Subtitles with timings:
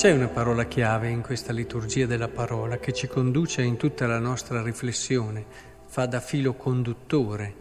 [0.00, 4.18] C'è una parola chiave in questa liturgia della parola che ci conduce in tutta la
[4.18, 5.44] nostra riflessione,
[5.88, 7.54] fa da filo conduttore,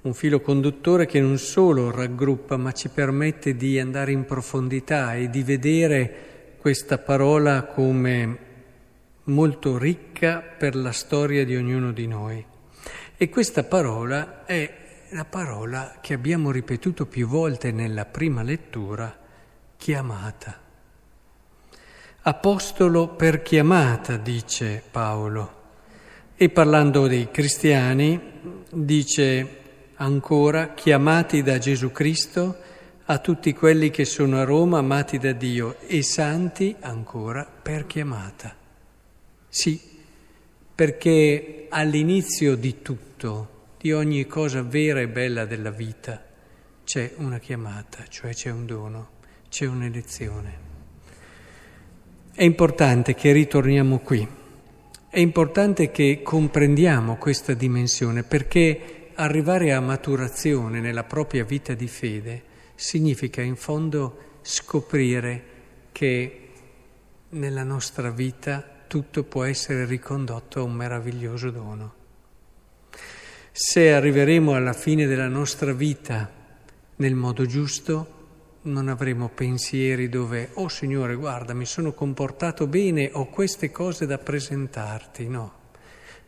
[0.00, 5.28] un filo conduttore che non solo raggruppa ma ci permette di andare in profondità e
[5.28, 8.38] di vedere questa parola come
[9.24, 12.42] molto ricca per la storia di ognuno di noi.
[13.18, 14.76] E questa parola è
[15.10, 19.14] la parola che abbiamo ripetuto più volte nella prima lettura,
[19.76, 20.64] chiamata.
[22.28, 25.52] Apostolo per chiamata, dice Paolo.
[26.34, 28.20] E parlando dei cristiani,
[28.68, 29.48] dice
[29.94, 32.56] ancora, chiamati da Gesù Cristo
[33.04, 38.56] a tutti quelli che sono a Roma, amati da Dio, e santi ancora per chiamata.
[39.48, 39.80] Sì,
[40.74, 46.24] perché all'inizio di tutto, di ogni cosa vera e bella della vita,
[46.82, 49.10] c'è una chiamata, cioè c'è un dono,
[49.48, 50.75] c'è un'elezione.
[52.38, 54.28] È importante che ritorniamo qui,
[55.08, 62.42] è importante che comprendiamo questa dimensione perché arrivare a maturazione nella propria vita di fede
[62.74, 65.44] significa in fondo scoprire
[65.92, 66.48] che
[67.30, 71.94] nella nostra vita tutto può essere ricondotto a un meraviglioso dono.
[73.50, 76.30] Se arriveremo alla fine della nostra vita
[76.96, 78.15] nel modo giusto,
[78.66, 84.18] non avremo pensieri dove, oh Signore, guarda, mi sono comportato bene, ho queste cose da
[84.18, 85.28] presentarti.
[85.28, 85.52] No,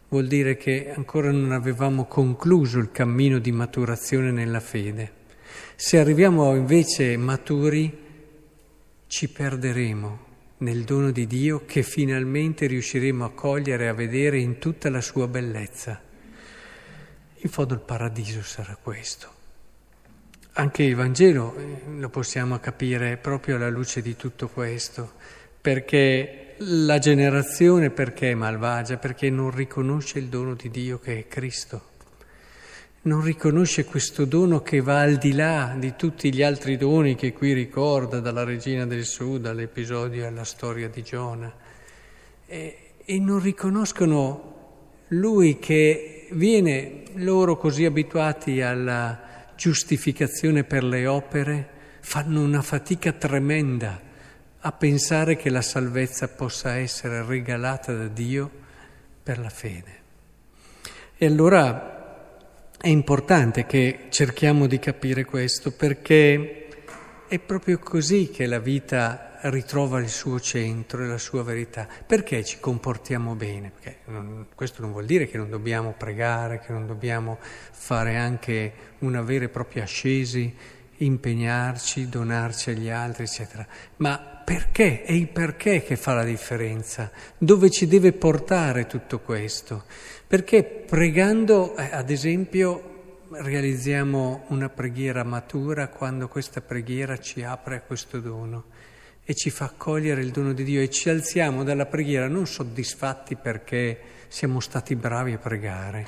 [0.09, 5.13] vuol dire che ancora non avevamo concluso il cammino di maturazione nella fede.
[5.75, 8.07] Se arriviamo invece maturi,
[9.07, 10.27] ci perderemo
[10.59, 15.01] nel dono di Dio che finalmente riusciremo a cogliere e a vedere in tutta la
[15.01, 16.01] sua bellezza.
[17.41, 19.38] In fondo il paradiso sarà questo.
[20.59, 25.13] Anche il Vangelo eh, lo possiamo capire proprio alla luce di tutto questo,
[25.61, 28.97] perché la generazione perché è malvagia?
[28.97, 31.83] Perché non riconosce il dono di Dio che è Cristo.
[33.03, 37.33] Non riconosce questo dono che va al di là di tutti gli altri doni che
[37.33, 41.55] qui ricorda, dalla Regina del Sud all'episodio alla storia di Giona.
[42.47, 44.57] E, e non riconoscono
[45.09, 49.27] Lui che viene loro così abituati alla
[49.59, 51.69] giustificazione per le opere,
[52.01, 54.01] fanno una fatica tremenda
[54.61, 58.49] a pensare che la salvezza possa essere regalata da Dio
[59.21, 59.97] per la fede.
[61.17, 61.97] E allora
[62.81, 66.68] è importante che cerchiamo di capire questo perché
[67.29, 71.87] è proprio così che la vita ritrova il suo centro e la sua verità.
[72.07, 73.73] Perché ci comportiamo bene?
[74.07, 79.23] Non, questo non vuol dire che non dobbiamo pregare, che non dobbiamo fare anche una
[79.23, 80.53] vera e propria ascesi,
[80.97, 83.67] impegnarci, donarci agli altri, eccetera.
[83.97, 85.03] Ma perché?
[85.03, 87.11] È il perché che fa la differenza.
[87.37, 89.85] Dove ci deve portare tutto questo?
[90.27, 92.98] Perché pregando, eh, ad esempio,
[93.31, 98.65] realizziamo una preghiera matura quando questa preghiera ci apre a questo dono
[99.25, 103.37] e ci fa accogliere il dono di Dio e ci alziamo dalla preghiera non soddisfatti
[103.37, 106.07] perché siamo stati bravi a pregare,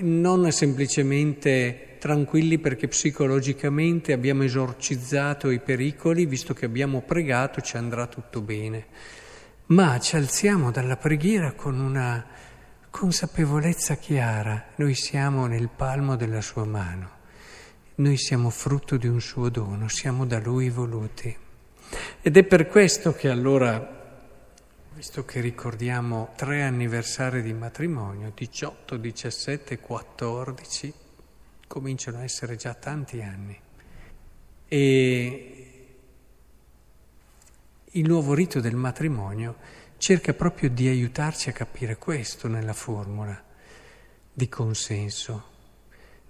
[0.00, 8.06] non semplicemente tranquilli perché psicologicamente abbiamo esorcizzato i pericoli, visto che abbiamo pregato ci andrà
[8.06, 8.86] tutto bene,
[9.66, 12.26] ma ci alziamo dalla preghiera con una
[12.98, 17.10] consapevolezza chiara, noi siamo nel palmo della sua mano,
[17.94, 21.32] noi siamo frutto di un suo dono, siamo da lui voluti.
[22.20, 24.26] Ed è per questo che allora,
[24.96, 30.94] visto che ricordiamo tre anniversari di matrimonio, 18, 17 e 14,
[31.68, 33.56] cominciano a essere già tanti anni.
[34.66, 35.86] E
[37.84, 43.44] il nuovo rito del matrimonio cerca proprio di aiutarci a capire questo nella formula
[44.32, 45.56] di consenso.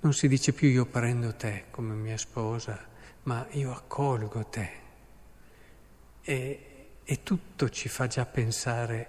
[0.01, 2.87] Non si dice più io prendo te come mia sposa,
[3.25, 4.71] ma io accolgo te
[6.23, 9.09] e, e tutto ci fa già pensare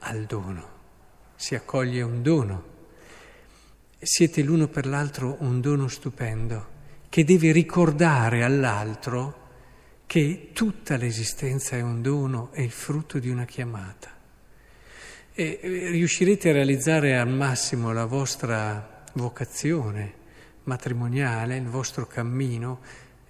[0.00, 0.74] al dono.
[1.34, 2.74] Si accoglie un dono.
[3.98, 6.74] Siete l'uno per l'altro un dono stupendo
[7.08, 9.45] che deve ricordare all'altro
[10.06, 14.14] che tutta l'esistenza è un dono, è il frutto di una chiamata.
[15.34, 20.24] E riuscirete a realizzare al massimo la vostra vocazione
[20.64, 22.80] matrimoniale, il vostro cammino,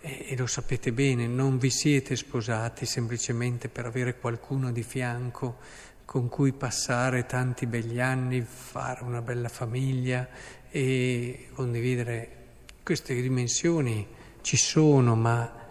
[0.01, 5.57] e, lo sapete bene, non vi siete sposati semplicemente per avere qualcuno di fianco
[6.05, 10.29] con cui passare tanti begli anni, fare una bella famiglia
[10.71, 12.45] e condividere
[12.85, 14.07] queste dimensioni
[14.43, 15.66] ci sono, ma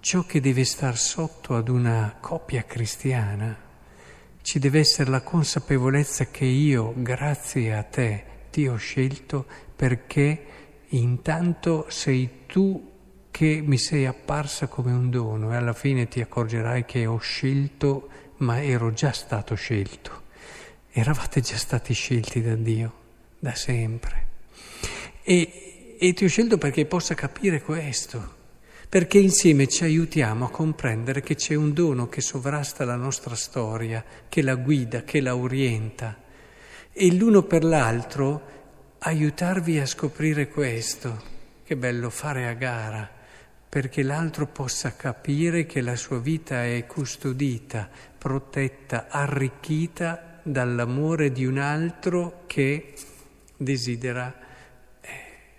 [0.00, 3.56] ciò che deve star sotto ad una coppia cristiana.
[4.40, 10.44] Ci deve essere la consapevolezza che io, grazie a te, ti ho scelto perché
[10.88, 12.92] intanto sei tu
[13.30, 18.08] che mi sei apparsa come un dono e alla fine ti accorgerai che ho scelto,
[18.38, 20.22] ma ero già stato scelto.
[20.90, 22.92] Eravate già stati scelti da Dio,
[23.38, 24.26] da sempre.
[25.22, 28.35] E, e ti ho scelto perché possa capire questo,
[28.88, 34.04] perché insieme ci aiutiamo a comprendere che c'è un dono che sovrasta la nostra storia,
[34.28, 36.16] che la guida, che la orienta.
[36.92, 38.42] E l'uno per l'altro
[38.98, 41.34] aiutarvi a scoprire questo.
[41.64, 43.10] Che bello fare a gara
[43.76, 51.58] perché l'altro possa capire che la sua vita è custodita, protetta, arricchita dall'amore di un
[51.58, 52.94] altro che
[53.54, 54.34] desidera
[55.00, 55.08] eh,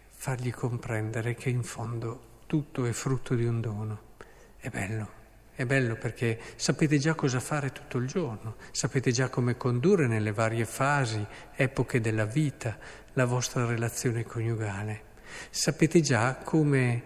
[0.10, 4.16] fargli comprendere che in fondo tutto è frutto di un dono.
[4.58, 5.10] È bello,
[5.54, 10.32] è bello perché sapete già cosa fare tutto il giorno, sapete già come condurre nelle
[10.32, 11.24] varie fasi,
[11.56, 12.78] epoche della vita,
[13.14, 15.04] la vostra relazione coniugale.
[15.50, 17.04] Sapete già come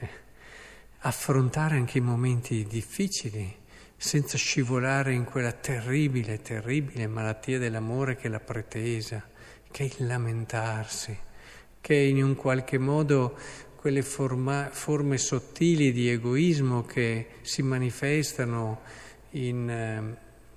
[1.00, 3.60] affrontare anche i momenti difficili
[3.96, 9.22] senza scivolare in quella terribile, terribile malattia dell'amore che è la pretesa,
[9.70, 11.16] che è il lamentarsi,
[11.80, 13.38] che è in un qualche modo
[13.82, 18.80] quelle forma, forme sottili di egoismo che si manifestano
[19.30, 20.16] in eh,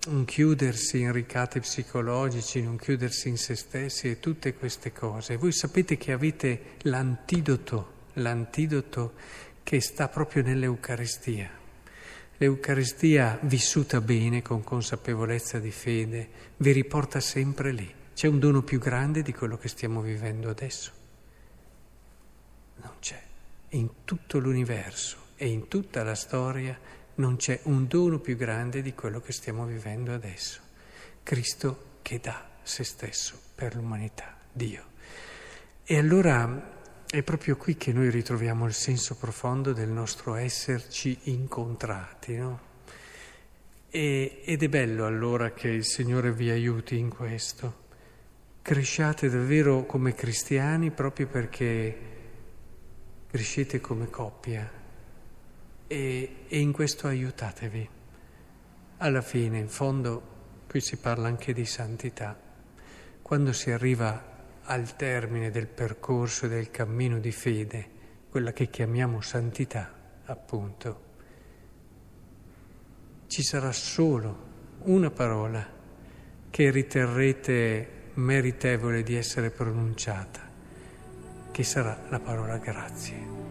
[0.09, 5.37] un chiudersi in ricatti psicologici, in un chiudersi in se stessi e tutte queste cose.
[5.37, 9.13] Voi sapete che avete l'antidoto, l'antidoto
[9.63, 11.49] che sta proprio nell'Eucaristia.
[12.37, 17.91] L'Eucaristia vissuta bene, con consapevolezza di fede, vi riporta sempre lì.
[18.13, 21.04] C'è un dono più grande di quello che stiamo vivendo adesso?
[22.81, 23.21] Non c'è.
[23.69, 26.77] In tutto l'universo e in tutta la storia
[27.15, 30.61] non c'è un dono più grande di quello che stiamo vivendo adesso.
[31.23, 34.93] Cristo che dà se stesso per l'umanità, Dio.
[35.83, 36.73] E allora
[37.07, 42.59] è proprio qui che noi ritroviamo il senso profondo del nostro esserci incontrati, no?
[43.89, 47.83] E, ed è bello allora che il Signore vi aiuti in questo.
[48.61, 52.14] Cresciate davvero come cristiani proprio perché
[53.35, 54.71] crescete come coppia
[55.87, 57.89] e, e in questo aiutatevi.
[58.99, 60.21] Alla fine, in fondo,
[60.69, 62.39] qui si parla anche di santità.
[63.21, 67.89] Quando si arriva al termine del percorso del cammino di fede,
[68.29, 69.91] quella che chiamiamo santità,
[70.23, 71.01] appunto,
[73.27, 74.43] ci sarà solo
[74.83, 75.73] una parola
[76.49, 80.44] che riterrete meritevole di essere pronunciata,
[81.55, 83.44] che sarà la parola grazie.